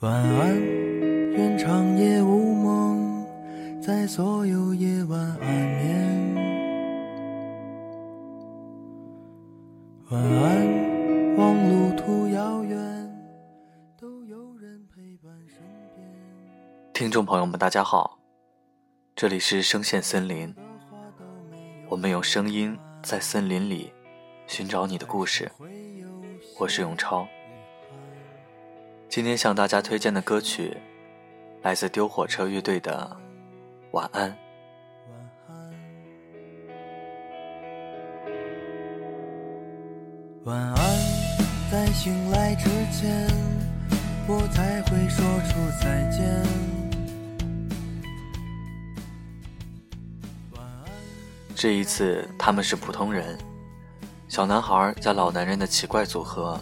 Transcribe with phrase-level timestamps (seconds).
[0.00, 0.60] 晚安，
[1.32, 3.26] 愿长夜无梦，
[3.80, 6.34] 在所有夜晚安眠。
[10.10, 12.78] 晚安，望路途遥远，
[13.98, 15.62] 都有人陪伴身
[15.94, 16.06] 边。
[16.92, 18.18] 听众朋友们，大家好，
[19.14, 20.54] 这里是声线森林，
[21.88, 23.90] 我们用声音在森林里
[24.46, 25.50] 寻找你的故事。
[26.58, 27.26] 我是永超，
[29.08, 30.76] 今天向大家推荐的歌曲
[31.62, 33.16] 来自丢火车乐队的
[33.92, 34.30] 《晚安》。
[40.44, 40.76] 晚安，
[41.70, 43.26] 在醒来之前，
[44.28, 46.42] 我才会说出再见。
[51.54, 53.36] 这一次，他们是普通人。
[54.28, 56.60] 小男孩加老男人的奇怪组合，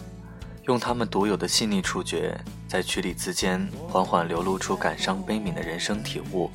[0.67, 2.35] 用他们独有的细腻触觉，
[2.67, 6.49] 在曲里词间缓缓流露出感伤悲悯的人生体悟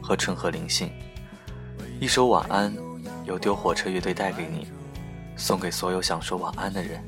[0.00, 0.90] 和纯和灵性。
[1.98, 2.72] 一首晚安，
[3.24, 4.68] 由丢火车乐队带给你，
[5.36, 7.02] 送给所有想说晚安的人。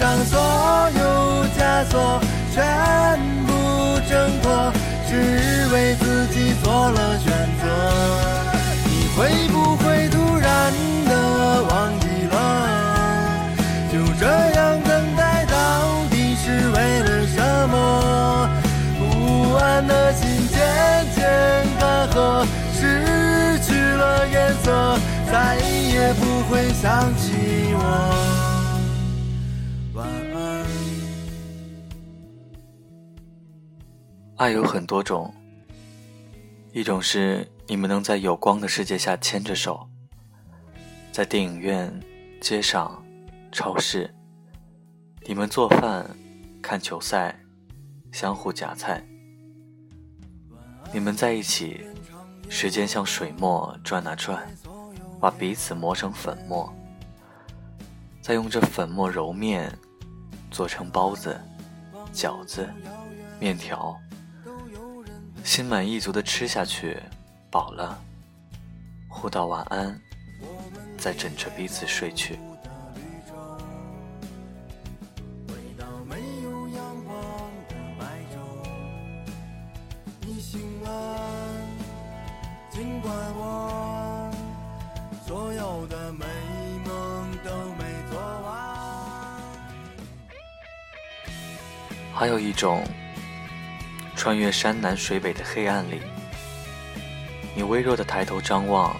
[0.00, 0.40] 上所
[0.98, 2.18] 有枷锁
[2.54, 3.52] 全部
[4.08, 4.72] 挣脱，
[5.06, 7.68] 只为自己做了选择。
[8.86, 10.72] 你会不会突然
[11.04, 12.34] 的忘记了？
[13.92, 15.52] 就这样等待到
[16.10, 18.48] 底是为了什么？
[18.98, 20.58] 不安的心渐
[21.14, 21.22] 渐
[21.78, 24.98] 干涸，失去了颜色，
[25.30, 28.29] 再也不会想起我。
[34.40, 35.34] 爱有很多种，
[36.72, 39.86] 一种是你们能在有光的世界下牵着手，
[41.12, 41.92] 在电影院、
[42.40, 43.04] 街上、
[43.52, 44.10] 超市，
[45.26, 46.08] 你们做饭、
[46.62, 47.38] 看球赛，
[48.12, 49.04] 相互夹菜。
[50.90, 51.84] 你们在一起，
[52.48, 54.48] 时间像水墨转啊转，
[55.20, 56.74] 把彼此磨成粉末，
[58.22, 59.70] 再用这粉末揉面，
[60.50, 61.38] 做成包子、
[62.10, 62.66] 饺子、
[63.38, 63.94] 面条。
[65.50, 66.96] 心满意足的吃下去，
[67.50, 68.00] 饱了，
[69.08, 70.00] 互道晚安，
[70.96, 72.38] 再枕着彼此睡去。
[82.70, 84.30] 尽管我
[85.26, 86.24] 所有的美
[86.86, 88.48] 梦都没做完。
[92.14, 92.84] 还有一种，
[94.20, 96.02] 穿越山南水北的黑暗里，
[97.56, 98.94] 你微弱的抬头张望，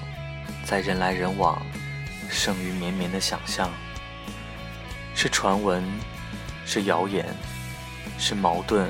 [0.64, 1.60] 在人来人往、
[2.30, 3.70] 剩余绵绵的想象，
[5.14, 5.84] 是传闻，
[6.64, 7.26] 是谣言，
[8.18, 8.88] 是矛盾，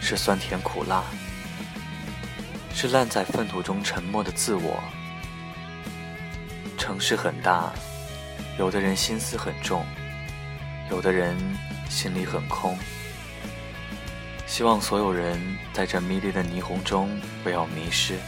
[0.00, 1.02] 是酸甜苦辣，
[2.72, 4.80] 是烂在粪土中沉默的自我。
[6.78, 7.72] 城市很大，
[8.60, 9.84] 有的人心思很重，
[10.88, 11.36] 有的人
[11.90, 12.78] 心里很空。
[14.52, 15.40] 希望所有人
[15.72, 17.08] 在这迷离的霓虹中
[17.42, 18.18] 不要迷失，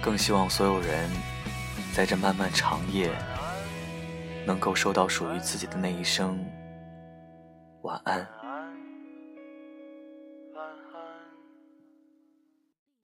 [0.00, 1.10] 更希望所有人
[1.92, 3.10] 在这漫漫长夜
[4.46, 6.42] 能够收到属于自己的那一声
[7.82, 8.26] 晚安。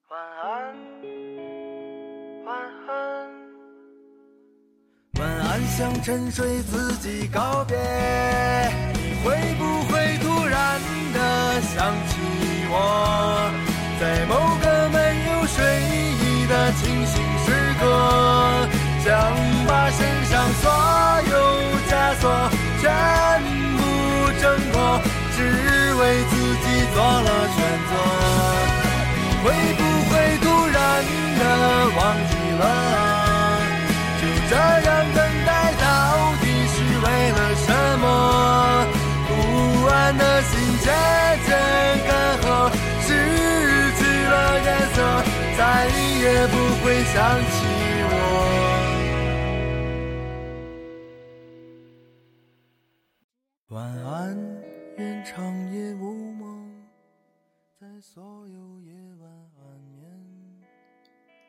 [0.09, 0.75] 晚安，晚安，
[2.47, 2.57] 晚
[2.89, 3.31] 安，
[5.19, 7.77] 晚安，向沉睡自己告别。
[8.95, 9.82] 你会不
[11.63, 12.13] 想起
[12.69, 12.75] 我？
[14.01, 14.99] 在某个没
[15.31, 15.57] 有睡
[16.19, 17.15] 意的清醒
[17.45, 17.47] 时
[17.79, 17.83] 刻，
[19.05, 19.11] 想
[19.67, 20.65] 把身上所
[21.31, 21.35] 有
[21.89, 22.23] 枷锁
[22.81, 22.83] 全
[23.79, 23.81] 部
[24.41, 24.43] 挣
[24.73, 24.75] 脱，
[25.37, 25.39] 只
[25.95, 27.93] 为自己做了选择。
[29.45, 29.47] 会
[29.79, 30.13] 不会
[30.43, 30.77] 突然
[31.39, 31.43] 的
[31.97, 32.63] 忘记了？
[34.21, 35.51] 就这样等待
[35.81, 35.85] 到
[36.41, 36.75] 底是
[37.05, 37.67] 为了什
[38.01, 38.05] 么？
[39.29, 39.31] 不
[39.87, 40.51] 安的心
[40.81, 40.91] 结
[46.47, 47.67] 不会想起
[48.09, 48.15] 我。
[53.69, 54.37] 晚安，
[54.99, 56.71] 愿长夜无梦，
[57.81, 60.11] 在所有夜晚安眠。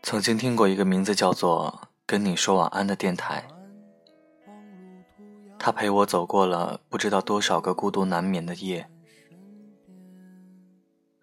[0.01, 3.45] 曾经听过一个名字叫做“跟你说晚安”的电台，
[5.59, 8.89] 他陪我走过了不知道多少个孤独难眠的夜。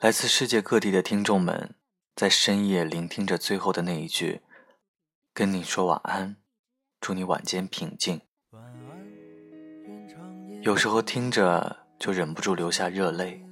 [0.00, 1.74] 来自世界各地的听众们，
[2.14, 4.42] 在深夜聆听着最后的那一句，
[5.32, 6.36] 跟你说晚安，
[7.00, 8.20] 祝你晚间平静。
[10.62, 13.42] 有时候听着就忍不住流下热泪。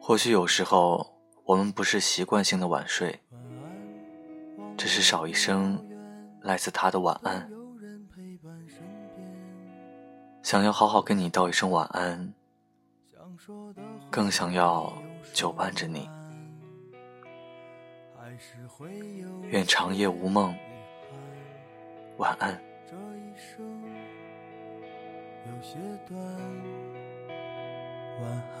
[0.00, 3.20] 或许有时候我们不是习惯性的晚睡，
[4.76, 5.86] 只是少一声
[6.42, 7.48] 来自他的晚安。
[10.42, 12.34] 想要好好跟你道一声晚安，
[14.10, 14.92] 更想要
[15.32, 16.08] 久伴着你。
[19.50, 20.54] 愿长夜无梦，
[22.18, 22.56] 晚安。
[22.88, 23.64] 这一生
[25.46, 25.76] 有些
[26.08, 26.18] 短，
[28.20, 28.24] 晚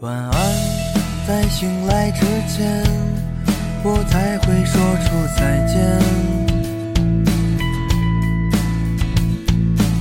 [0.00, 0.32] 晚安，
[1.26, 2.84] 在醒来之前，
[3.84, 5.06] 我才会说出
[5.36, 5.74] 再见。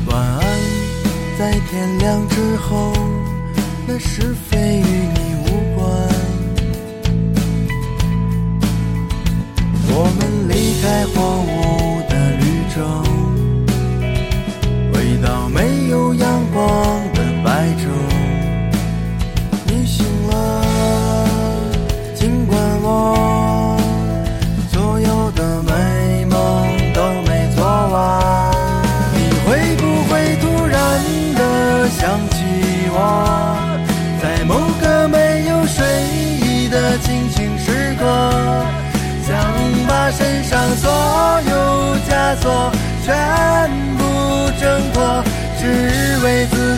[0.08, 0.42] 晚安，
[1.38, 2.94] 在天亮之后，
[3.86, 5.33] 那是非与你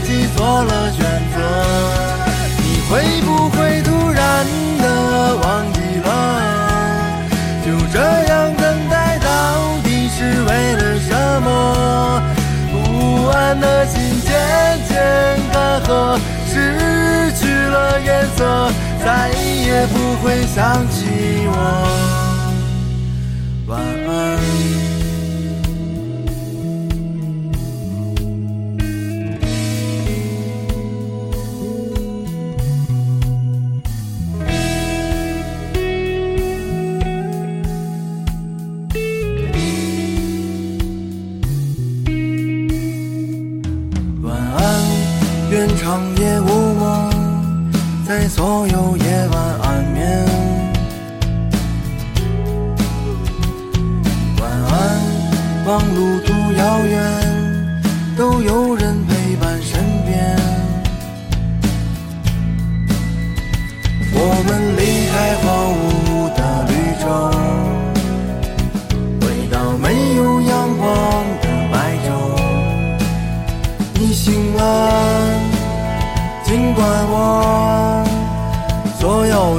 [0.05, 1.03] 己做了选
[1.33, 1.37] 择。
[2.59, 4.45] 你会不会突然
[4.79, 5.43] 的忘
[5.73, 6.07] 记了？
[7.65, 7.97] 就这
[8.29, 9.25] 样等待，到
[9.83, 11.09] 底是为了什
[11.41, 11.47] 么？
[12.71, 12.73] 不
[13.27, 14.29] 安的心渐
[14.87, 14.93] 渐
[15.51, 16.53] 干涸，失
[17.33, 18.07] 去了颜
[18.37, 18.39] 色，
[19.03, 20.95] 再也不会想起
[21.47, 21.53] 我。
[23.67, 24.04] 晚安
[48.27, 50.25] 所有夜晚安眠。
[54.39, 54.99] 晚安，
[55.65, 56.97] 望路途遥远，
[58.17, 59.04] 都有人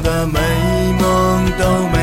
[0.00, 0.40] 的美
[1.00, 1.95] 梦都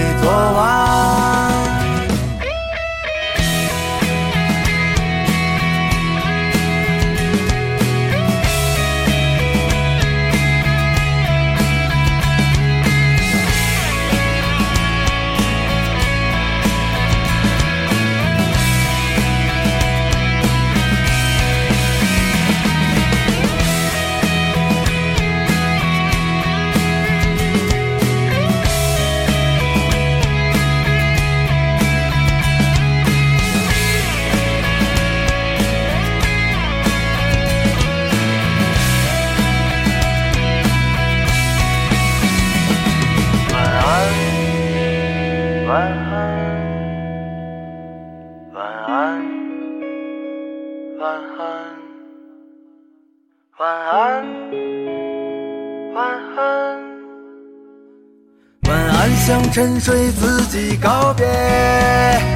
[59.04, 61.28] 晚安，向沉睡自己告别。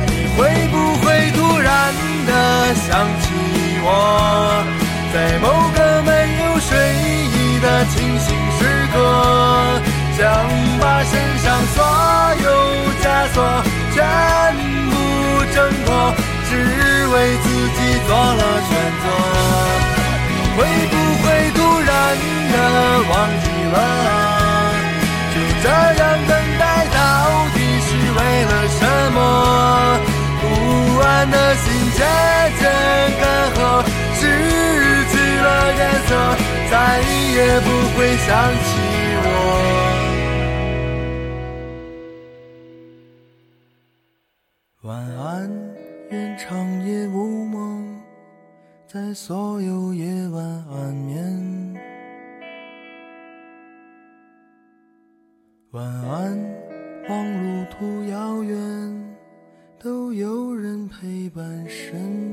[0.08, 1.94] 你会不会突然
[2.28, 3.32] 的想起
[3.84, 3.88] 我，
[5.14, 6.12] 在某个没
[6.44, 6.70] 有睡
[7.32, 8.28] 意的清醒
[8.60, 8.60] 时
[8.92, 8.96] 刻，
[10.18, 10.20] 想
[10.82, 11.78] 把身上所
[12.44, 12.46] 有
[13.00, 13.36] 枷锁
[13.94, 13.96] 全
[14.90, 14.94] 部
[15.56, 15.56] 挣
[15.86, 15.88] 脱，
[16.50, 16.52] 只
[17.08, 17.46] 为自
[17.78, 18.70] 己做了选
[19.04, 19.06] 择。
[20.58, 20.60] 会
[20.92, 20.94] 不
[21.24, 21.90] 会突然
[22.52, 22.56] 的
[23.10, 24.27] 忘记了？
[31.26, 31.66] 的心
[31.98, 32.00] 渐
[32.60, 32.62] 渐
[33.20, 33.58] 干涸，
[34.14, 34.22] 失
[35.10, 36.10] 去了颜色，
[36.70, 36.74] 再
[37.36, 38.28] 也不会想
[38.66, 38.70] 起
[39.24, 39.26] 我。
[44.84, 45.50] 晚安，
[46.12, 46.46] 愿长
[46.86, 48.00] 夜无梦，
[48.88, 51.76] 在所有夜晚安眠。
[55.72, 56.38] 晚安，
[57.10, 57.10] 望
[57.44, 58.56] 路途遥远，
[60.18, 62.27] 有人陪伴身。